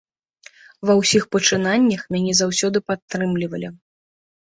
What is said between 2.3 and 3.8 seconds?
заўсёды падтрымлівалі.